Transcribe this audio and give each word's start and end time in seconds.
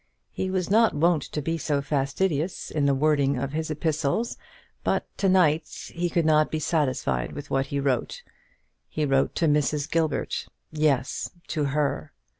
He 0.31 0.49
was 0.49 0.71
not 0.71 0.95
wont 0.95 1.21
to 1.21 1.43
be 1.43 1.59
so 1.59 1.79
fastidious 1.79 2.71
in 2.71 2.87
the 2.87 2.95
wording 2.95 3.37
of 3.37 3.51
his 3.51 3.69
epistles, 3.69 4.35
but 4.83 5.05
to 5.19 5.29
night 5.29 5.69
he 5.93 6.09
could 6.09 6.25
not 6.25 6.49
be 6.49 6.57
satisfied 6.57 7.33
with 7.33 7.51
what 7.51 7.67
he 7.67 7.79
wrote. 7.79 8.23
He 8.89 9.05
wrote 9.05 9.35
to 9.35 9.45
Mrs. 9.45 9.87
Gilbert; 9.87 10.47
yes, 10.71 11.29
to 11.49 11.65
her! 11.65 12.13